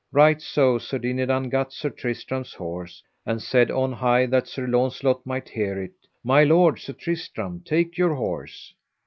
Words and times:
Right 0.11 0.41
so 0.41 0.79
Sir 0.79 0.97
Dinadan 0.97 1.49
gat 1.51 1.71
Sir 1.71 1.91
Tristram's 1.91 2.55
horse, 2.55 3.03
and 3.23 3.39
said 3.39 3.69
on 3.69 3.93
high 3.93 4.25
that 4.25 4.47
Sir 4.47 4.65
Launcelot 4.65 5.23
might 5.27 5.49
hear 5.49 5.79
it: 5.79 5.93
My 6.23 6.43
lord 6.43 6.79
Sir 6.79 6.93
Tristram, 6.93 7.59
take 7.63 7.99
your 7.99 8.15
horse. 8.15 8.73